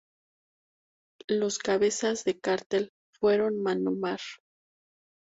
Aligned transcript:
Los 1.27 1.59
cabezas 1.59 2.23
de 2.23 2.39
cartel 2.39 2.91
fueron 3.19 3.61
Manowar. 3.61 4.19